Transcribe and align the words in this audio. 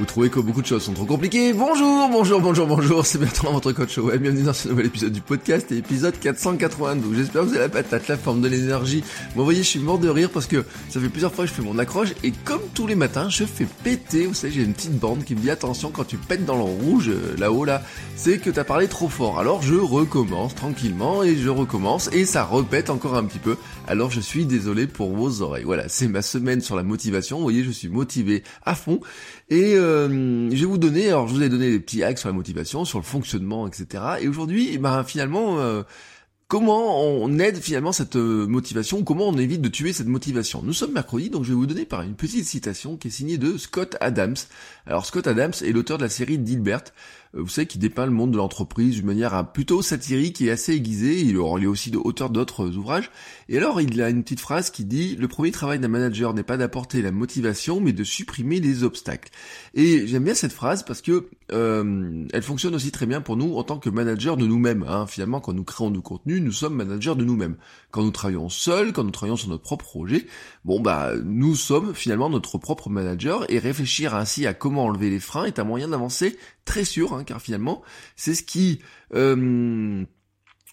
Vous 0.00 0.06
trouvez 0.06 0.30
que 0.30 0.40
beaucoup 0.40 0.62
de 0.62 0.66
choses 0.66 0.82
sont 0.84 0.94
trop 0.94 1.04
compliquées 1.04 1.52
Bonjour, 1.52 2.08
bonjour, 2.10 2.40
bonjour, 2.40 2.66
bonjour, 2.66 3.04
c'est 3.04 3.18
Bertrand, 3.18 3.52
votre 3.52 3.72
coach 3.72 3.98
web. 3.98 4.22
Bienvenue 4.22 4.44
dans 4.44 4.54
ce 4.54 4.68
nouvel 4.68 4.86
épisode 4.86 5.12
du 5.12 5.20
podcast, 5.20 5.70
épisode 5.72 6.18
492. 6.18 7.18
J'espère 7.18 7.42
que 7.42 7.48
vous 7.48 7.52
avez 7.52 7.64
la 7.64 7.68
patate, 7.68 8.08
la 8.08 8.16
forme 8.16 8.40
de 8.40 8.48
l'énergie. 8.48 9.04
Vous 9.36 9.44
voyez, 9.44 9.62
je 9.62 9.68
suis 9.68 9.78
mort 9.78 9.98
de 9.98 10.08
rire 10.08 10.30
parce 10.32 10.46
que 10.46 10.64
ça 10.88 11.00
fait 11.00 11.10
plusieurs 11.10 11.34
fois 11.34 11.44
que 11.44 11.50
je 11.50 11.54
fais 11.54 11.60
mon 11.60 11.78
accroche 11.78 12.14
et 12.24 12.32
comme 12.32 12.62
tous 12.72 12.86
les 12.86 12.94
matins, 12.94 13.28
je 13.28 13.44
fais 13.44 13.66
péter. 13.84 14.24
Vous 14.24 14.32
savez, 14.32 14.54
j'ai 14.54 14.62
une 14.62 14.72
petite 14.72 14.98
bande 14.98 15.22
qui 15.22 15.34
me 15.34 15.40
dit 15.40 15.50
attention 15.50 15.90
quand 15.90 16.04
tu 16.04 16.16
pètes 16.16 16.46
dans 16.46 16.56
le 16.56 16.62
rouge, 16.62 17.10
euh, 17.10 17.36
là-haut, 17.36 17.66
là, 17.66 17.82
c'est 18.16 18.38
que 18.38 18.48
t'as 18.48 18.64
parlé 18.64 18.88
trop 18.88 19.10
fort. 19.10 19.38
Alors 19.38 19.60
je 19.60 19.74
recommence 19.74 20.54
tranquillement 20.54 21.22
et 21.22 21.36
je 21.36 21.50
recommence 21.50 22.08
et 22.14 22.24
ça 22.24 22.44
repète 22.44 22.88
encore 22.88 23.16
un 23.16 23.24
petit 23.24 23.38
peu. 23.38 23.58
Alors 23.86 24.10
je 24.10 24.20
suis 24.20 24.46
désolé 24.46 24.86
pour 24.86 25.14
vos 25.14 25.42
oreilles. 25.42 25.64
Voilà, 25.64 25.90
c'est 25.90 26.08
ma 26.08 26.22
semaine 26.22 26.62
sur 26.62 26.74
la 26.74 26.84
motivation. 26.84 27.36
Vous 27.36 27.42
voyez, 27.42 27.64
je 27.64 27.70
suis 27.70 27.88
motivé 27.88 28.44
à 28.64 28.74
fond. 28.74 29.00
Et 29.50 29.74
euh, 29.74 29.89
je 29.98 30.56
vais 30.56 30.64
vous 30.64 30.78
donner, 30.78 31.08
alors 31.08 31.28
je 31.28 31.34
vous 31.34 31.42
ai 31.42 31.48
donné 31.48 31.70
des 31.70 31.80
petits 31.80 32.02
hacks 32.02 32.18
sur 32.18 32.28
la 32.28 32.34
motivation, 32.34 32.84
sur 32.84 32.98
le 32.98 33.04
fonctionnement, 33.04 33.66
etc. 33.66 34.04
Et 34.20 34.28
aujourd'hui, 34.28 34.78
ben 34.78 35.04
finalement, 35.04 35.58
euh, 35.60 35.82
comment 36.48 37.00
on 37.00 37.38
aide 37.38 37.58
finalement 37.58 37.92
cette 37.92 38.16
euh, 38.16 38.46
motivation, 38.46 39.04
comment 39.04 39.28
on 39.28 39.38
évite 39.38 39.60
de 39.60 39.68
tuer 39.68 39.92
cette 39.92 40.08
motivation? 40.08 40.62
Nous 40.64 40.72
sommes 40.72 40.92
mercredi, 40.92 41.30
donc 41.30 41.44
je 41.44 41.50
vais 41.50 41.54
vous 41.54 41.66
donner 41.66 41.84
par 41.84 42.02
une 42.02 42.14
petite 42.14 42.44
citation 42.44 42.96
qui 42.96 43.08
est 43.08 43.12
signée 43.12 43.38
de 43.38 43.56
Scott 43.56 43.96
Adams. 44.00 44.36
Alors 44.86 45.06
Scott 45.06 45.26
Adams 45.26 45.52
est 45.62 45.72
l'auteur 45.72 45.98
de 45.98 46.02
la 46.02 46.08
série 46.10 46.38
Dilbert. 46.38 46.84
Euh, 47.34 47.42
vous 47.42 47.48
savez, 47.48 47.66
qui 47.66 47.78
dépeint 47.78 48.06
le 48.06 48.12
monde 48.12 48.32
de 48.32 48.36
l'entreprise 48.36 48.96
d'une 48.96 49.06
manière 49.06 49.52
plutôt 49.52 49.82
satirique 49.82 50.40
et 50.40 50.50
assez 50.50 50.74
aiguisée. 50.74 51.20
Il 51.20 51.36
est 51.36 51.66
aussi 51.66 51.92
auteur 51.96 52.30
d'autres 52.30 52.76
ouvrages. 52.76 53.10
Et 53.48 53.56
alors, 53.56 53.80
il 53.80 54.00
a 54.02 54.10
une 54.10 54.22
petite 54.22 54.40
phrase 54.40 54.70
qui 54.70 54.84
dit 54.84 55.16
«Le 55.18 55.28
premier 55.28 55.50
travail 55.50 55.78
d'un 55.78 55.88
manager 55.88 56.34
n'est 56.34 56.42
pas 56.42 56.56
d'apporter 56.56 57.02
la 57.02 57.12
motivation, 57.12 57.80
mais 57.80 57.92
de 57.92 58.04
supprimer 58.04 58.60
les 58.60 58.84
obstacles.» 58.84 59.30
Et 59.74 60.06
j'aime 60.06 60.24
bien 60.24 60.34
cette 60.34 60.52
phrase 60.52 60.82
parce 60.82 61.02
que 61.02 61.28
euh, 61.52 62.26
elle 62.32 62.42
fonctionne 62.42 62.74
aussi 62.74 62.90
très 62.90 63.06
bien 63.06 63.20
pour 63.20 63.36
nous 63.36 63.56
en 63.56 63.64
tant 63.64 63.78
que 63.78 63.90
manager 63.90 64.36
de 64.36 64.46
nous-mêmes. 64.46 64.84
Hein. 64.88 65.06
Finalement, 65.06 65.40
quand 65.40 65.52
nous 65.52 65.64
créons 65.64 65.90
du 65.90 66.00
contenu, 66.00 66.40
nous 66.40 66.52
sommes 66.52 66.74
managers 66.74 67.14
de 67.14 67.24
nous-mêmes. 67.24 67.56
Quand 67.90 68.02
nous 68.02 68.10
travaillons 68.10 68.48
seuls, 68.48 68.92
quand 68.92 69.04
nous 69.04 69.10
travaillons 69.10 69.36
sur 69.36 69.48
notre 69.48 69.62
propre 69.62 69.84
projet, 69.84 70.26
bon 70.64 70.80
bah 70.80 71.12
nous 71.24 71.56
sommes 71.56 71.94
finalement 71.94 72.30
notre 72.30 72.58
propre 72.58 72.88
manager 72.88 73.50
et 73.50 73.58
réfléchir 73.58 74.14
ainsi 74.14 74.46
à 74.46 74.54
comment 74.54 74.84
enlever 74.84 75.10
les 75.10 75.18
freins 75.18 75.44
est 75.44 75.58
un 75.58 75.64
moyen 75.64 75.88
d'avancer 75.88 76.36
très 76.64 76.84
sûr, 76.84 77.14
hein, 77.14 77.19
car 77.24 77.40
finalement, 77.40 77.82
c'est 78.16 78.34
ce 78.34 78.42
qui 78.42 78.80
euh, 79.14 80.04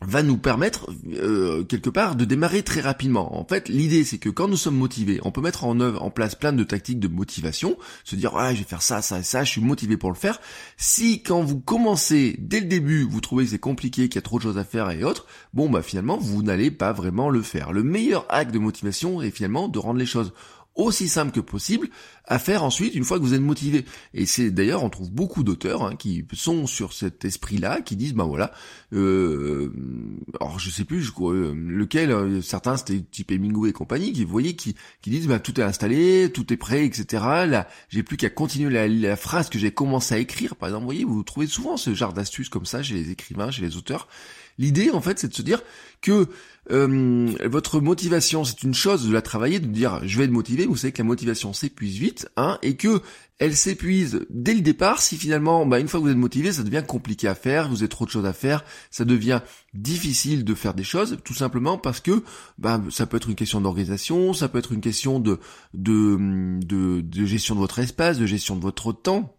va 0.01 0.21
nous 0.21 0.37
permettre 0.37 0.91
euh, 1.13 1.63
quelque 1.63 1.89
part 1.89 2.15
de 2.15 2.23
démarrer 2.23 2.61
très 2.61 2.81
rapidement. 2.81 3.39
En 3.39 3.45
fait, 3.45 3.67
l'idée 3.67 4.03
c'est 4.03 4.19
que 4.19 4.29
quand 4.29 4.47
nous 4.47 4.57
sommes 4.57 4.77
motivés, 4.77 5.19
on 5.23 5.31
peut 5.31 5.41
mettre 5.41 5.63
en 5.63 5.79
œuvre 5.79 6.03
en 6.03 6.11
place 6.11 6.35
plein 6.35 6.53
de 6.53 6.63
tactiques 6.63 6.99
de 6.99 7.07
motivation, 7.07 7.77
se 8.03 8.15
dire 8.15 8.35
ah 8.35 8.53
je 8.53 8.59
vais 8.59 8.65
faire 8.65 8.83
ça, 8.83 9.01
ça 9.01 9.19
et 9.19 9.23
ça, 9.23 9.43
je 9.43 9.51
suis 9.51 9.61
motivé 9.61 9.97
pour 9.97 10.11
le 10.11 10.15
faire. 10.15 10.39
Si 10.77 11.23
quand 11.23 11.41
vous 11.41 11.59
commencez 11.59 12.35
dès 12.39 12.59
le 12.59 12.67
début, 12.67 13.07
vous 13.09 13.21
trouvez 13.21 13.45
que 13.45 13.51
c'est 13.51 13.59
compliqué, 13.59 14.07
qu'il 14.07 14.15
y 14.15 14.19
a 14.19 14.21
trop 14.21 14.37
de 14.37 14.43
choses 14.43 14.59
à 14.59 14.63
faire 14.63 14.91
et 14.91 15.03
autres, 15.03 15.25
bon 15.53 15.67
bah 15.67 15.81
finalement 15.81 16.17
vous 16.17 16.43
n'allez 16.43 16.69
pas 16.69 16.93
vraiment 16.93 17.29
le 17.29 17.41
faire. 17.41 17.73
Le 17.73 17.81
meilleur 17.81 18.25
acte 18.29 18.53
de 18.53 18.59
motivation 18.59 19.21
est 19.21 19.31
finalement 19.31 19.67
de 19.67 19.79
rendre 19.79 19.99
les 19.99 20.05
choses 20.05 20.31
aussi 20.77 21.09
simple 21.09 21.31
que 21.31 21.39
possible 21.39 21.89
à 22.25 22.39
faire 22.39 22.63
ensuite 22.63 22.93
une 22.95 23.03
fois 23.03 23.17
que 23.17 23.23
vous 23.23 23.33
êtes 23.33 23.41
motivé. 23.41 23.85
Et 24.13 24.25
c'est 24.25 24.51
d'ailleurs 24.51 24.83
on 24.83 24.89
trouve 24.89 25.11
beaucoup 25.11 25.43
d'auteurs 25.43 25.83
hein, 25.83 25.95
qui 25.95 26.25
sont 26.33 26.67
sur 26.67 26.93
cet 26.93 27.25
esprit-là, 27.25 27.81
qui 27.81 27.95
disent 27.95 28.13
ben 28.13 28.25
voilà, 28.25 28.51
euh, 28.93 29.71
alors 30.39 30.59
je 30.59 30.69
sais 30.69 30.83
plus 30.83 31.01
je 31.01 31.11
euh, 31.21 31.53
lequel, 31.55 32.11
euh, 32.11 32.41
certains 32.41 32.77
c'était 32.77 32.99
type 32.99 33.31
Hemingway 33.31 33.69
et 33.69 33.73
compagnie, 33.73 34.13
qui 34.13 34.23
vous 34.23 34.31
voyez 34.31 34.55
qui, 34.55 34.75
qui 35.01 35.09
disent 35.09 35.27
ben 35.27 35.39
tout 35.39 35.59
est 35.59 35.63
installé, 35.63 36.31
tout 36.33 36.51
est 36.53 36.57
prêt, 36.57 36.85
etc. 36.85 37.23
Là 37.47 37.67
j'ai 37.89 38.03
plus 38.03 38.17
qu'à 38.17 38.29
continuer 38.29 38.69
la, 38.69 38.87
la, 38.87 39.15
phrase 39.15 39.49
que 39.49 39.57
j'ai 39.59 39.71
commencé 39.71 40.15
à 40.15 40.19
écrire. 40.19 40.55
Par 40.55 40.69
exemple, 40.69 40.83
vous 40.83 40.87
voyez, 40.87 41.03
vous 41.05 41.23
trouvez 41.23 41.47
souvent 41.47 41.77
ce 41.77 41.93
genre 41.93 42.13
d'astuces 42.13 42.49
comme 42.49 42.65
ça 42.65 42.83
chez 42.83 42.93
les 42.93 43.11
écrivains, 43.11 43.51
chez 43.51 43.61
les 43.61 43.77
auteurs. 43.77 44.07
L'idée, 44.57 44.89
en 44.91 45.01
fait, 45.01 45.19
c'est 45.19 45.27
de 45.27 45.33
se 45.33 45.41
dire 45.41 45.61
que 46.01 46.27
euh, 46.71 47.31
votre 47.45 47.79
motivation, 47.79 48.43
c'est 48.43 48.63
une 48.63 48.73
chose 48.73 49.07
de 49.07 49.13
la 49.13 49.21
travailler, 49.21 49.59
de 49.59 49.67
dire 49.67 50.01
je 50.03 50.17
vais 50.17 50.25
être 50.25 50.31
motivé. 50.31 50.65
Vous 50.65 50.75
savez 50.75 50.91
que 50.91 50.97
la 50.97 51.07
motivation 51.07 51.53
s'épuise 51.53 51.97
vite, 51.97 52.27
hein, 52.35 52.57
et 52.61 52.75
que 52.75 53.01
elle 53.39 53.55
s'épuise 53.55 54.25
dès 54.29 54.53
le 54.53 54.61
départ. 54.61 55.01
Si 55.01 55.15
finalement, 55.15 55.65
bah, 55.65 55.79
une 55.79 55.87
fois 55.87 55.99
que 55.99 56.05
vous 56.05 56.11
êtes 56.11 56.17
motivé, 56.17 56.51
ça 56.51 56.63
devient 56.63 56.83
compliqué 56.85 57.27
à 57.27 57.35
faire, 57.35 57.69
vous 57.69 57.77
avez 57.77 57.87
trop 57.87 58.05
de 58.05 58.09
choses 58.09 58.25
à 58.25 58.33
faire, 58.33 58.65
ça 58.91 59.05
devient 59.05 59.41
difficile 59.73 60.43
de 60.43 60.53
faire 60.55 60.73
des 60.73 60.83
choses, 60.83 61.17
tout 61.23 61.35
simplement 61.35 61.77
parce 61.77 61.99
que 61.99 62.23
bah, 62.57 62.81
ça 62.89 63.05
peut 63.05 63.17
être 63.17 63.29
une 63.29 63.35
question 63.35 63.61
d'organisation, 63.61 64.33
ça 64.33 64.49
peut 64.49 64.57
être 64.57 64.71
une 64.71 64.81
question 64.81 65.19
de, 65.19 65.39
de, 65.73 66.17
de, 66.65 67.01
de 67.01 67.25
gestion 67.25 67.55
de 67.55 67.59
votre 67.59 67.79
espace, 67.79 68.17
de 68.17 68.25
gestion 68.25 68.55
de 68.55 68.61
votre 68.61 68.91
temps. 68.91 69.36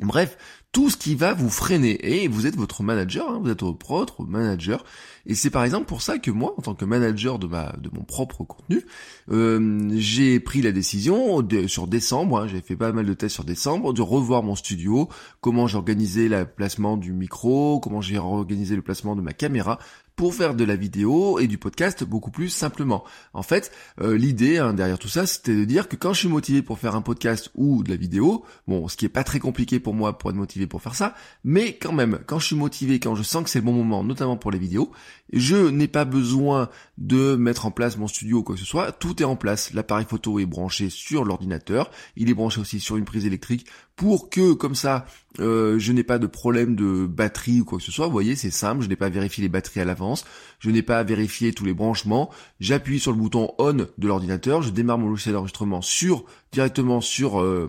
Bref, 0.00 0.36
tout 0.72 0.90
ce 0.90 0.98
qui 0.98 1.14
va 1.14 1.32
vous 1.32 1.48
freiner. 1.48 2.22
Et 2.22 2.28
vous 2.28 2.46
êtes 2.46 2.56
votre 2.56 2.82
manager, 2.82 3.30
hein, 3.30 3.40
vous 3.42 3.48
êtes 3.48 3.62
votre 3.62 3.78
propre 3.78 4.24
manager. 4.24 4.84
Et 5.24 5.34
c'est 5.34 5.48
par 5.48 5.64
exemple 5.64 5.86
pour 5.86 6.02
ça 6.02 6.18
que 6.18 6.30
moi, 6.30 6.52
en 6.58 6.60
tant 6.60 6.74
que 6.74 6.84
manager 6.84 7.38
de 7.38 7.46
ma 7.46 7.72
de 7.78 7.88
mon 7.94 8.02
propre 8.02 8.44
contenu, 8.44 8.84
euh, 9.30 9.88
j'ai 9.94 10.38
pris 10.38 10.60
la 10.60 10.72
décision 10.72 11.42
sur 11.66 11.86
décembre, 11.86 12.40
hein, 12.40 12.46
j'ai 12.46 12.60
fait 12.60 12.76
pas 12.76 12.92
mal 12.92 13.06
de 13.06 13.14
tests 13.14 13.36
sur 13.36 13.44
décembre, 13.44 13.94
de 13.94 14.02
revoir 14.02 14.42
mon 14.42 14.54
studio, 14.54 15.08
comment 15.40 15.66
j'ai 15.66 15.78
organisé 15.78 16.28
le 16.28 16.44
placement 16.44 16.98
du 16.98 17.14
micro, 17.14 17.80
comment 17.80 18.02
j'ai 18.02 18.18
organisé 18.18 18.76
le 18.76 18.82
placement 18.82 19.16
de 19.16 19.22
ma 19.22 19.32
caméra, 19.32 19.78
pour 20.16 20.34
faire 20.34 20.54
de 20.54 20.64
la 20.64 20.76
vidéo 20.76 21.38
et 21.38 21.46
du 21.46 21.58
podcast 21.58 22.02
beaucoup 22.02 22.30
plus 22.30 22.48
simplement. 22.48 23.04
En 23.34 23.42
fait, 23.42 23.70
euh, 24.00 24.16
l'idée 24.16 24.56
hein, 24.56 24.72
derrière 24.72 24.98
tout 24.98 25.08
ça, 25.08 25.26
c'était 25.26 25.54
de 25.54 25.64
dire 25.64 25.88
que 25.88 25.96
quand 25.96 26.14
je 26.14 26.20
suis 26.20 26.28
motivé 26.28 26.62
pour 26.62 26.78
faire 26.78 26.94
un 26.94 27.02
podcast 27.02 27.50
ou 27.54 27.82
de 27.82 27.90
la 27.90 27.96
vidéo, 27.96 28.44
bon, 28.66 28.88
ce 28.88 28.96
qui 28.96 29.04
est 29.04 29.10
pas 29.10 29.24
très 29.24 29.38
compliqué 29.40 29.78
pour 29.78 29.92
moi 29.92 30.16
pour 30.16 30.30
être 30.30 30.36
motivé 30.36 30.66
pour 30.66 30.80
faire 30.80 30.94
ça, 30.94 31.14
mais 31.44 31.74
quand 31.74 31.92
même, 31.92 32.18
quand 32.26 32.38
je 32.38 32.46
suis 32.46 32.56
motivé, 32.56 32.98
quand 32.98 33.14
je 33.14 33.22
sens 33.22 33.44
que 33.44 33.50
c'est 33.50 33.58
le 33.58 33.66
bon 33.66 33.72
moment, 33.72 34.02
notamment 34.02 34.38
pour 34.38 34.50
les 34.50 34.58
vidéos, 34.58 34.90
je 35.32 35.68
n'ai 35.68 35.88
pas 35.88 36.06
besoin 36.06 36.70
de 36.96 37.36
mettre 37.36 37.66
en 37.66 37.70
place 37.70 37.98
mon 37.98 38.08
studio 38.08 38.38
ou 38.38 38.42
quoi 38.42 38.54
que 38.54 38.60
ce 38.60 38.66
soit, 38.66 38.92
tout 38.92 39.20
est 39.20 39.26
en 39.26 39.36
place. 39.36 39.74
L'appareil 39.74 40.06
photo 40.08 40.38
est 40.38 40.46
branché 40.46 40.88
sur 40.88 41.24
l'ordinateur, 41.24 41.90
il 42.16 42.30
est 42.30 42.34
branché 42.34 42.60
aussi 42.60 42.80
sur 42.80 42.96
une 42.96 43.04
prise 43.04 43.26
électrique 43.26 43.66
pour 43.96 44.30
que 44.30 44.52
comme 44.52 44.74
ça 44.74 45.06
euh, 45.40 45.78
je 45.78 45.92
n'ai 45.92 46.02
pas 46.02 46.18
de 46.18 46.26
problème 46.26 46.76
de 46.76 47.06
batterie 47.06 47.60
ou 47.60 47.64
quoi 47.64 47.78
que 47.78 47.84
ce 47.84 47.92
soit. 47.92 48.06
Vous 48.06 48.12
voyez, 48.12 48.36
c'est 48.36 48.50
simple, 48.50 48.82
je 48.82 48.88
n'ai 48.88 48.96
pas 48.96 49.08
vérifié 49.08 49.42
les 49.42 49.48
batteries 49.48 49.80
à 49.80 49.84
l'avance, 49.84 50.24
je 50.60 50.70
n'ai 50.70 50.82
pas 50.82 51.02
vérifié 51.02 51.52
tous 51.52 51.64
les 51.64 51.74
branchements. 51.74 52.30
J'appuie 52.60 53.00
sur 53.00 53.12
le 53.12 53.18
bouton 53.18 53.52
on 53.58 53.74
de 53.74 54.08
l'ordinateur, 54.08 54.62
je 54.62 54.70
démarre 54.70 54.98
mon 54.98 55.08
logiciel 55.08 55.34
d'enregistrement 55.34 55.82
sur 55.82 56.24
directement 56.52 57.00
sur 57.00 57.40
euh, 57.40 57.68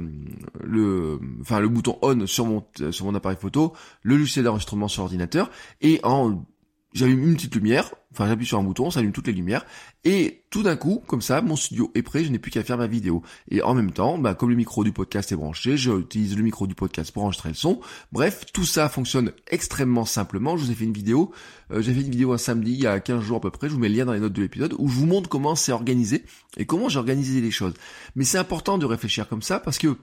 le 0.64 1.20
enfin 1.42 1.60
le 1.60 1.70
bouton 1.70 1.98
on 2.02 2.26
sur 2.26 2.46
mon 2.46 2.64
sur 2.92 3.06
mon 3.06 3.16
appareil 3.16 3.38
photo, 3.40 3.74
le 4.04 4.18
logiciel 4.18 4.46
d'enregistrement 4.46 4.88
sur 4.88 5.02
l'ordinateur 5.02 5.50
et 5.82 6.00
en 6.04 6.46
j'allume 6.98 7.24
une 7.24 7.36
petite 7.36 7.56
lumière, 7.56 7.94
enfin 8.12 8.28
j'appuie 8.28 8.46
sur 8.46 8.58
un 8.58 8.64
bouton, 8.64 8.90
ça 8.90 9.00
allume 9.00 9.12
toutes 9.12 9.28
les 9.28 9.34
lumières, 9.34 9.66
et 10.04 10.44
tout 10.50 10.64
d'un 10.64 10.76
coup, 10.76 11.04
comme 11.08 11.22
ça, 11.22 11.42
mon 11.42 11.56
studio 11.56 11.92
est 11.94 12.02
prêt, 12.02 12.24
je 12.24 12.32
n'ai 12.32 12.40
plus 12.40 12.52
qu'à 12.52 12.64
faire 12.64 12.78
ma 12.78 12.88
vidéo. 12.88 13.22
Et 13.52 13.62
en 13.62 13.76
même 13.76 13.92
temps, 13.92 14.18
bah, 14.18 14.34
comme 14.34 14.50
le 14.50 14.56
micro 14.56 14.84
du 14.84 14.92
podcast 14.92 15.32
est 15.32 15.36
branché, 15.36 15.78
j'utilise 15.78 16.36
le 16.36 16.44
micro 16.44 16.66
du 16.66 16.76
podcast 16.76 17.12
pour 17.12 17.24
enregistrer 17.24 17.50
le 17.50 17.56
son. 17.56 17.80
Bref, 18.12 18.46
tout 18.54 18.66
ça 18.66 18.90
fonctionne 18.90 19.32
extrêmement 19.50 20.06
simplement. 20.06 20.58
Je 20.58 20.66
vous 20.66 20.72
ai 20.72 20.76
fait 20.76 20.86
une 20.86 20.94
vidéo, 20.94 21.32
euh, 21.72 21.82
j'ai 21.82 21.94
fait 21.94 22.02
une 22.02 22.12
vidéo 22.12 22.34
un 22.34 22.38
samedi, 22.38 22.74
il 22.74 22.80
y 22.80 22.88
a 22.88 23.00
15 23.00 23.22
jours 23.22 23.38
à 23.38 23.42
peu 23.42 23.52
près, 23.52 23.70
je 23.70 23.74
vous 23.74 23.80
mets 23.80 23.90
le 23.90 23.96
lien 23.96 24.06
dans 24.06 24.14
les 24.14 24.20
notes 24.20 24.34
de 24.34 24.42
l'épisode, 24.42 24.74
où 24.80 24.88
je 24.88 24.96
vous 24.96 25.06
montre 25.06 25.30
comment 25.30 25.56
c'est 25.56 25.72
organisé 25.72 26.24
et 26.58 26.66
comment 26.66 26.90
j'ai 26.90 27.00
organisé 27.00 27.42
les 27.42 27.52
choses. 27.52 27.74
Mais 28.16 28.24
c'est 28.24 28.38
important 28.38 28.78
de 28.78 28.86
réfléchir 28.86 29.28
comme 29.28 29.42
ça 29.42 29.60
parce 29.60 29.78
que 29.78 29.98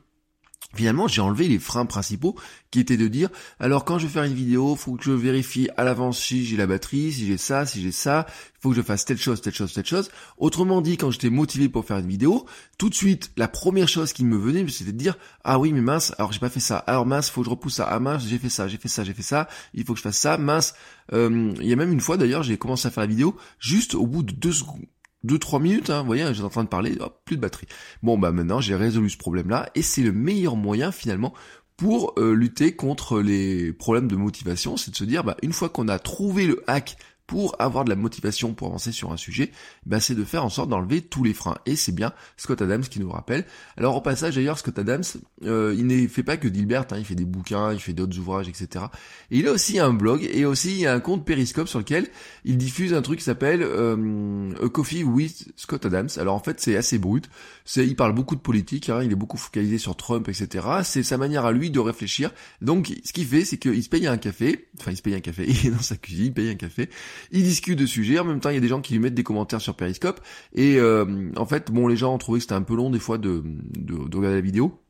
Finalement, 0.75 1.06
j'ai 1.06 1.20
enlevé 1.20 1.46
les 1.46 1.58
freins 1.58 1.87
principaux 1.87 2.34
qui 2.70 2.81
étaient 2.81 2.96
de 2.96 3.06
dire, 3.06 3.28
alors 3.61 3.84
quand 3.84 3.99
je 3.99 4.06
vais 4.06 4.12
faire 4.12 4.25
une 4.25 4.34
vidéo, 4.34 4.75
faut 4.75 4.94
que 4.96 5.05
je 5.05 5.12
vérifie 5.12 5.69
à 5.76 5.84
l'avance 5.84 6.19
si 6.19 6.44
j'ai 6.44 6.56
la 6.56 6.66
batterie, 6.66 7.12
si 7.12 7.26
j'ai 7.26 7.38
ça, 7.38 7.64
si 7.66 7.81
j'ai 7.81 7.93
ça, 7.93 8.26
il 8.28 8.61
faut 8.61 8.70
que 8.70 8.76
je 8.76 8.82
fasse 8.82 9.05
telle 9.05 9.19
chose, 9.19 9.40
telle 9.40 9.55
chose, 9.55 9.72
telle 9.72 9.87
chose. 9.87 10.11
Autrement 10.37 10.81
dit, 10.81 10.96
quand 10.96 11.12
j'étais 11.12 11.31
motivé 11.31 11.69
pour 11.69 11.84
faire 11.84 11.99
une 11.99 12.08
vidéo, 12.08 12.46
tout 12.76 12.88
de 12.88 12.94
suite, 12.94 13.31
la 13.37 13.46
première 13.46 13.88
chose 13.88 14.12
qui 14.12 14.25
me 14.25 14.37
venait, 14.37 14.66
c'était 14.69 14.90
de 14.90 14.99
dire, 14.99 15.16
ah 15.44 15.61
oui, 15.61 15.72
mais 15.72 15.81
mince, 15.81 16.12
alors 16.19 16.32
j'ai 16.32 16.40
pas 16.40 16.50
fait 16.50 16.61
ça, 16.61 16.78
alors 16.78 17.06
mince, 17.06 17.31
faut 17.31 17.43
que 17.43 17.44
je 17.44 17.50
repousse 17.50 17.75
ça, 17.75 17.87
ah 17.88 18.00
mince, 18.00 18.26
j'ai 18.26 18.38
fait 18.38 18.49
ça, 18.49 18.66
j'ai 18.66 18.78
fait 18.78 18.88
ça, 18.88 19.05
j'ai 19.05 19.14
fait 19.14 19.22
ça, 19.22 19.49
il 19.75 19.84
faut 19.84 19.93
que 19.93 19.99
je 19.99 20.02
fasse 20.02 20.19
ça, 20.19 20.38
mince. 20.38 20.75
Euh, 21.12 21.55
il 21.61 21.69
y 21.69 21.72
a 21.72 21.76
même 21.76 21.93
une 21.93 22.00
fois 22.00 22.16
d'ailleurs, 22.16 22.43
j'ai 22.43 22.58
commencé 22.58 22.88
à 22.88 22.90
faire 22.90 23.02
la 23.02 23.08
vidéo, 23.08 23.37
juste 23.61 23.94
au 23.94 24.06
bout 24.06 24.25
de 24.25 24.32
deux 24.32 24.52
secondes 24.52 24.87
2-3 25.25 25.62
minutes, 25.62 25.91
hein, 25.91 26.00
vous 26.00 26.06
voyez, 26.06 26.26
j'étais 26.32 26.44
en 26.44 26.50
train 26.50 26.65
de 26.65 26.69
parler, 26.69 26.97
hop, 27.00 27.21
plus 27.25 27.37
de 27.37 27.41
batterie. 27.41 27.67
Bon, 28.03 28.19
bah 28.19 28.32
maintenant 28.32 28.61
j'ai 28.61 28.75
résolu 28.75 29.11
ce 29.11 29.17
problème-là, 29.17 29.71
et 29.75 29.82
c'est 29.82 30.03
le 30.03 30.12
meilleur 30.12 30.56
moyen 30.56 30.93
finalement 30.93 31.35
pour 31.76 32.15
euh, 32.19 32.35
lutter 32.35 32.76
contre 32.76 33.21
les 33.21 33.73
problèmes 33.73 34.06
de 34.09 34.17
motivation, 34.17 34.76
c'est 34.76 34.91
de 34.91 34.97
se 34.97 35.05
dire, 35.05 35.25
bah, 35.25 35.37
une 35.43 35.53
fois 35.53 35.69
qu'on 35.69 35.88
a 35.88 35.99
trouvé 35.99 36.47
le 36.47 36.62
hack 36.67 36.97
pour 37.26 37.56
avoir 37.59 37.85
de 37.85 37.91
la 37.91 37.97
motivation 37.97 38.53
pour 38.55 38.69
avancer 38.69 38.93
sur 38.93 39.12
un 39.12 39.17
sujet, 39.17 39.50
ben 39.87 39.99
c'est 39.99 40.15
de 40.15 40.25
faire 40.25 40.44
en 40.44 40.50
sorte 40.50 40.69
d'enlever 40.69 41.00
tous 41.00 41.25
les 41.25 41.32
freins. 41.32 41.56
Et 41.67 41.76
c'est 41.76 41.93
bien 41.93 42.12
Scott 42.37 42.61
Adams 42.61 42.82
qui 42.82 43.00
nous 43.00 43.11
rappelle. 43.11 43.44
Alors 43.76 43.97
au 43.97 44.00
passage 44.00 44.35
d'ailleurs, 44.35 44.59
Scott 44.59 44.79
Adams, 44.79 45.05
euh, 45.44 45.75
il 45.76 45.87
ne 45.87 46.06
fait 46.06 46.23
pas 46.23 46.37
que 46.37 46.49
Dilbert, 46.49 46.87
hein, 46.91 46.97
il 46.99 47.05
fait 47.05 47.15
des 47.15 47.25
bouquins, 47.25 47.73
il 47.73 47.81
fait 47.81 47.93
d'autres 47.93 48.19
ouvrages, 48.19 48.49
etc. 48.49 48.87
Et 49.31 49.38
il 49.38 49.49
a 49.49 49.53
aussi 49.53 49.79
un 49.79 49.93
blog 49.93 50.29
et 50.31 50.44
aussi 50.44 50.87
un 50.87 51.00
compte 51.00 51.25
Periscope 51.25 51.69
sur 51.69 51.79
lequel 51.79 52.09
il 52.44 52.59
diffuse 52.59 52.93
un 52.93 53.03
truc 53.03 53.21
qui 53.21 53.25
s'appelle 53.25 53.62
euh, 53.62 54.53
A 54.62 54.69
Coffee 54.69 55.05
with 55.05 55.53
Scott 55.56 55.87
Adams. 55.87 56.09
Alors 56.19 56.35
en 56.35 56.41
fait 56.41 56.61
c'est 56.61 56.76
assez 56.76 56.99
brut, 56.99 57.29
c'est 57.65 57.87
il 57.87 57.97
parle 57.97 58.15
beaucoup 58.15 58.37
de 58.37 58.41
politique, 58.41 58.91
hein, 58.91 59.03
il 59.03 59.11
est 59.11 59.17
beaucoup 59.17 59.38
focalisé 59.38 59.79
sur 59.79 59.97
Trump, 59.97 60.29
etc. 60.29 60.67
C'est 60.82 61.03
sa 61.03 61.17
manière 61.17 61.47
à 61.47 61.53
lui 61.53 61.71
de 61.71 61.81
réfléchir. 61.81 62.32
Donc 62.61 62.93
ce 63.05 63.12
qu'il 63.12 63.26
fait, 63.26 63.44
c'est 63.44 63.56
qu'il 63.56 63.82
se 63.82 63.88
paye 63.88 64.06
un 64.06 64.19
café, 64.19 64.69
enfin 64.79 64.91
il 64.91 64.97
se 64.97 65.03
paye 65.03 65.15
un 65.15 65.21
café, 65.21 65.44
il 65.49 65.67
est 65.67 65.71
dans 65.71 65.82
sa 65.82 65.97
cuisine, 65.97 66.26
il 66.26 66.32
paye 66.32 66.50
un 66.50 66.55
café, 66.56 66.91
il 67.31 67.43
discute 67.43 67.78
de 67.78 67.87
sujets, 67.87 68.19
en 68.19 68.25
même 68.25 68.40
temps 68.40 68.50
il 68.50 68.55
y 68.55 68.58
a 68.58 68.61
des 68.61 68.69
gens 68.69 68.81
qui 68.81 68.93
lui 68.93 69.00
mettent 69.00 69.14
des 69.14 69.22
commentaires 69.22 69.61
sur 69.61 69.75
Periscope, 69.75 70.20
et 70.55 70.78
euh, 70.78 71.31
en 71.37 71.46
fait, 71.46 71.70
bon, 71.70 71.88
les 71.88 71.96
gens 71.96 72.14
ont 72.14 72.19
trouvé 72.19 72.38
que 72.38 72.43
c'était 72.43 72.55
un 72.55 72.62
peu 72.62 72.75
long 72.75 72.90
des 72.90 72.99
fois 72.99 73.19
de, 73.19 73.43
de, 73.44 74.08
de 74.08 74.16
regarder 74.16 74.37
la 74.37 74.40
vidéo, 74.40 74.81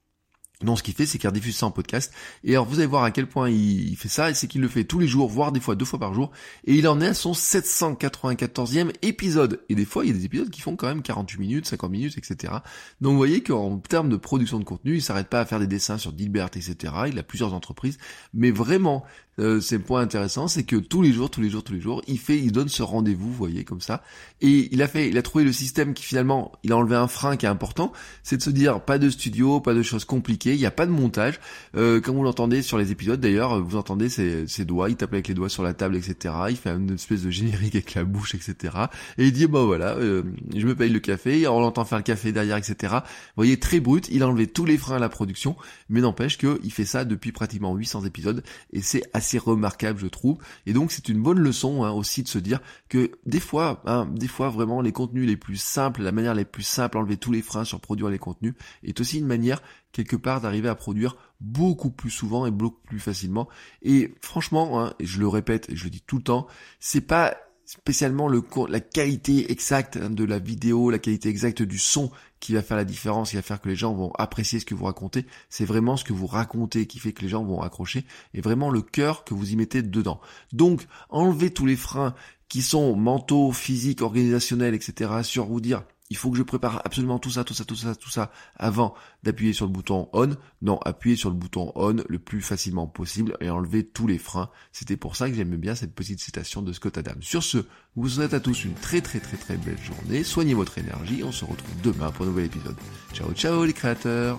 non, 0.63 0.77
ce 0.77 0.83
qu'il 0.83 0.95
fait, 0.95 1.05
c'est 1.05 1.19
qu'il 1.19 1.29
rediffuse 1.29 1.57
ça 1.57 1.67
en 1.67 1.71
podcast. 1.71 2.13
Et 2.45 2.53
alors, 2.53 2.65
vous 2.65 2.79
allez 2.79 2.87
voir 2.87 3.03
à 3.03 3.11
quel 3.11 3.27
point 3.27 3.51
il, 3.51 3.97
fait 3.97 4.09
ça, 4.09 4.31
et 4.31 4.35
c'est 4.35 4.47
qu'il 4.47 4.61
le 4.61 4.69
fait 4.69 4.85
tous 4.85 4.99
les 4.99 5.09
jours, 5.09 5.29
voire 5.29 5.53
des 5.53 5.61
fois 5.61 5.75
deux 5.75 5.85
fois 5.85 5.99
par 5.99 6.15
jour. 6.15 6.31
Et 6.65 6.75
il 6.75 6.87
en 6.87 7.01
est 7.01 7.09
à 7.09 7.15
son 7.15 7.33
794e 7.33 8.93
épisode. 9.03 9.61
Et 9.69 9.75
des 9.75 9.85
fois, 9.85 10.05
il 10.05 10.09
y 10.09 10.15
a 10.15 10.17
des 10.17 10.25
épisodes 10.25 10.51
qui 10.51 10.61
font 10.61 10.77
quand 10.77 10.87
même 10.87 11.03
48 11.03 11.39
minutes, 11.39 11.67
50 11.67 11.91
minutes, 11.91 12.19
etc. 12.19 12.55
Donc, 13.01 13.13
vous 13.13 13.19
voyez 13.19 13.43
qu'en 13.43 13.79
termes 13.79 14.09
de 14.09 14.17
production 14.17 14.59
de 14.59 14.65
contenu, 14.65 14.95
il 14.95 15.03
s'arrête 15.03 15.29
pas 15.29 15.41
à 15.41 15.45
faire 15.45 15.59
des 15.59 15.67
dessins 15.67 15.99
sur 15.99 16.13
Dilbert, 16.13 16.51
etc. 16.55 16.95
Il 17.09 17.19
a 17.19 17.23
plusieurs 17.23 17.53
entreprises. 17.53 17.99
Mais 18.33 18.51
vraiment, 18.51 19.05
euh, 19.39 19.61
c'est 19.61 19.79
le 19.79 19.83
point 19.83 20.01
intéressant, 20.01 20.49
c'est 20.49 20.65
que 20.65 20.77
tous 20.77 21.03
les 21.03 21.13
jours, 21.13 21.31
tous 21.31 21.41
les 21.41 21.51
jours, 21.51 21.65
tous 21.65 21.73
les 21.73 21.81
jours, 21.81 22.03
il 22.07 22.19
fait, 22.19 22.39
il 22.39 22.53
donne 22.53 22.69
ce 22.69 22.83
rendez-vous, 22.83 23.29
vous 23.29 23.35
voyez, 23.35 23.65
comme 23.65 23.81
ça. 23.81 24.03
Et 24.41 24.69
il 24.73 24.83
a 24.83 24.89
fait, 24.89 25.09
il 25.09 25.19
a 25.19 25.23
trouvé 25.23 25.45
le 25.45 25.53
système 25.53 25.95
qui 25.95 26.05
finalement, 26.05 26.53
il 26.63 26.73
a 26.73 26.77
enlevé 26.77 26.97
un 26.97 27.09
frein 27.09 27.37
qui 27.37 27.47
est 27.47 27.49
important, 27.49 27.93
c'est 28.23 28.37
de 28.37 28.43
se 28.43 28.51
dire, 28.51 28.81
pas 28.81 28.99
de 28.99 29.11
studio, 29.11 29.61
pas 29.61 29.75
de 29.75 29.83
choses 29.83 30.05
compliquées, 30.05 30.55
il 30.55 30.59
n'y 30.59 30.67
a 30.67 30.71
pas 30.71 30.87
de 30.87 30.93
montage. 30.93 31.41
Euh, 31.77 32.01
comme 32.01 32.17
vous 32.17 32.23
l'entendez 32.23 32.63
sur 32.63 32.79
les 32.79 32.93
épisodes, 32.93 33.21
d'ailleurs, 33.21 33.63
vous 33.63 33.77
entendez 33.77 34.09
ses, 34.09 34.47
ses, 34.47 34.65
doigts, 34.65 34.89
il 34.89 34.97
tape 34.97 35.13
avec 35.13 35.29
les 35.29 35.35
doigts 35.35 35.49
sur 35.49 35.63
la 35.63 35.75
table, 35.75 35.97
etc. 35.97 36.35
Il 36.51 36.57
fait 36.57 36.71
une 36.71 36.93
espèce 36.93 37.23
de 37.23 37.31
générique 37.31 37.75
avec 37.75 37.95
la 37.95 38.05
bouche, 38.05 38.35
etc. 38.35 38.75
Et 39.19 39.27
il 39.27 39.33
dit, 39.33 39.47
bah 39.47 39.65
voilà, 39.65 39.97
euh, 39.97 40.23
je 40.55 40.67
me 40.67 40.75
paye 40.75 40.91
le 40.91 41.01
café, 41.01 41.47
on 41.49 41.61
l'entend 41.61 41.85
faire 41.85 41.99
le 41.99 42.05
café 42.05 42.33
derrière, 42.33 42.57
etc. 42.57 42.95
Vous 42.95 43.01
voyez, 43.37 43.59
très 43.59 43.81
brut, 43.81 44.09
il 44.11 44.23
a 44.23 44.29
enlevé 44.29 44.47
tous 44.47 44.65
les 44.65 44.79
freins 44.79 44.97
à 44.97 45.01
la 45.01 45.09
production, 45.09 45.57
mais 45.89 46.01
n'empêche 46.01 46.39
qu'il 46.39 46.71
fait 46.71 46.85
ça 46.85 47.05
depuis 47.05 47.33
pratiquement 47.33 47.75
800 47.75 48.05
épisodes, 48.05 48.43
et 48.73 48.81
c'est 48.81 49.03
assez 49.13 49.24
assez 49.25 49.39
remarquable, 49.39 49.99
je 49.99 50.07
trouve. 50.07 50.37
Et 50.67 50.75
donc 50.75 50.93
c'est 50.93 51.09
une 51.09 51.23
bonne 51.23 51.39
leçon 51.39 51.83
hein, 51.83 51.93
aussi 51.93 52.23
de 52.23 52.29
se 52.29 52.39
dire 52.39 52.61
que 52.91 53.11
des 53.25 53.41
fois, 53.41 53.83
hein, 53.87 54.07
des 54.15 54.29
fois 54.29 54.51
vraiment 54.51 54.83
les 54.83 54.93
contenus 54.93 55.27
les 55.27 55.39
plus 55.39 55.57
simples, 55.57 56.03
la 56.03 56.13
manière 56.13 56.35
les 56.35 56.45
plus 56.45 56.63
simple, 56.63 56.99
enlever 56.99 57.17
tous 57.17 57.33
les 57.33 57.41
freins 57.41 57.65
sur 57.65 57.81
produire 57.81 58.11
les 58.11 58.19
contenus, 58.19 58.53
est 58.83 59.01
aussi 59.01 59.19
une 59.19 59.27
manière 59.27 59.63
quelque 59.93 60.17
part 60.17 60.43
d'arriver 60.43 60.69
à 60.69 60.75
produire 60.75 61.17
beaucoup 61.41 61.91
plus 61.91 62.11
souvent 62.11 62.45
et 62.45 62.51
beaucoup 62.51 62.83
plus 62.87 63.01
facilement. 63.01 63.49
Et 63.81 64.15
franchement, 64.21 64.81
hein, 64.85 64.93
et 64.99 65.07
je 65.07 65.19
le 65.21 65.29
répète 65.29 65.71
et 65.71 65.77
je 65.77 65.85
le 65.85 65.91
dis 65.91 66.03
tout 66.03 66.19
le 66.19 66.25
temps, 66.25 66.47
c'est 66.79 67.01
pas 67.01 67.35
spécialement 67.79 68.29
le 68.29 68.43
la 68.69 68.81
qualité 68.81 69.51
exacte 69.51 69.99
de 69.99 70.25
la 70.25 70.39
vidéo, 70.39 70.91
la 70.91 70.99
qualité 70.99 71.29
exacte 71.29 71.63
du 71.63 71.79
son 71.79 72.11
qui 72.39 72.55
va 72.55 72.63
faire 72.63 72.77
la 72.77 72.85
différence, 72.85 73.31
qui 73.31 73.37
va 73.37 73.43
faire 73.43 73.61
que 73.61 73.69
les 73.69 73.75
gens 73.75 73.95
vont 73.95 74.13
apprécier 74.17 74.61
ce 74.61 74.65
que 74.65 74.75
vous 74.75 74.85
racontez. 74.85 75.27
C'est 75.51 75.65
vraiment 75.65 75.97
ce 75.97 76.05
que 76.05 76.13
vous 76.13 76.27
racontez 76.27 76.87
qui 76.87 76.99
fait 76.99 77.13
que 77.13 77.23
les 77.23 77.29
gens 77.29 77.45
vont 77.45 77.63
accrocher 77.63 78.05
et 78.33 78.41
vraiment 78.41 78.71
le 78.71 78.81
cœur 78.81 79.25
que 79.25 79.35
vous 79.35 79.53
y 79.53 79.57
mettez 79.57 79.83
dedans. 79.83 80.21
Donc, 80.53 80.87
enlevez 81.11 81.51
tous 81.51 81.67
les 81.67 81.77
freins 81.77 82.15
qui 82.49 82.63
sont 82.63 82.95
mentaux, 82.95 83.51
physiques, 83.51 84.03
organisationnels, 84.03 84.75
etc. 84.75 85.11
sur 85.23 85.47
vous 85.47 85.61
dire 85.61 85.83
il 86.11 86.17
faut 86.17 86.31
que 86.31 86.37
je 86.37 86.43
prépare 86.43 86.83
absolument 86.85 87.19
tout 87.19 87.31
ça, 87.31 87.45
tout 87.45 87.55
ça, 87.55 87.65
tout 87.65 87.77
ça, 87.77 87.95
tout 87.95 88.11
ça 88.11 88.31
avant 88.57 88.95
d'appuyer 89.23 89.53
sur 89.53 89.67
le 89.67 89.73
bouton 89.73 90.09
on. 90.13 90.37
Non, 90.63 90.79
appuyez 90.85 91.17
sur 91.17 91.31
le 91.31 91.37
bouton 91.37 91.73
on 91.75 91.97
le 92.07 92.19
plus 92.19 92.43
facilement 92.43 92.87
possible 92.87 93.37
et 93.41 93.51
enlever 93.51 93.85
tous 93.85 94.07
les 94.07 94.19
freins. 94.19 94.51
C'était 94.73 94.97
pour 94.97 95.17
ça 95.17 95.29
que 95.29 95.35
j'aimais 95.35 95.57
bien 95.57 95.75
cette 95.75 95.95
petite 95.95 96.21
citation 96.21 96.63
de 96.63 96.73
Scott 96.73 96.99
Adams. 96.99 97.23
Sur 97.23 97.43
ce, 97.43 97.59
vous 97.97 98.09
souhaite 98.09 98.35
à 98.35 98.41
tous 98.41 98.65
une 98.65 98.75
très 98.75 99.01
très 99.01 99.21
très 99.21 99.37
très 99.37 99.57
belle 99.57 99.81
journée. 99.83 100.25
Soignez 100.25 100.55
votre 100.55 100.79
énergie. 100.79 101.23
On 101.25 101.33
se 101.33 101.45
retrouve 101.45 101.81
demain 101.83 102.11
pour 102.11 102.27
un 102.27 102.29
nouvel 102.29 102.47
épisode. 102.47 102.77
Ciao 103.13 103.33
ciao 103.33 103.65
les 103.65 103.73
créateurs. 103.73 104.39